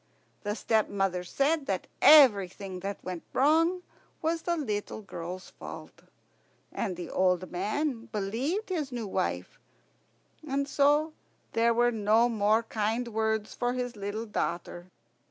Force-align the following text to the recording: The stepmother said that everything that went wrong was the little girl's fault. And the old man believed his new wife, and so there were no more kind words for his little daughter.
The 0.41 0.55
stepmother 0.55 1.23
said 1.23 1.67
that 1.67 1.85
everything 2.01 2.79
that 2.79 3.03
went 3.03 3.21
wrong 3.33 3.83
was 4.19 4.41
the 4.41 4.57
little 4.57 5.03
girl's 5.03 5.51
fault. 5.51 6.05
And 6.71 6.95
the 6.95 7.11
old 7.11 7.51
man 7.51 8.07
believed 8.07 8.69
his 8.69 8.91
new 8.91 9.05
wife, 9.05 9.59
and 10.47 10.67
so 10.67 11.13
there 11.53 11.71
were 11.75 11.91
no 11.91 12.27
more 12.29 12.63
kind 12.63 13.09
words 13.09 13.53
for 13.53 13.73
his 13.73 13.95
little 13.95 14.25
daughter. 14.25 14.87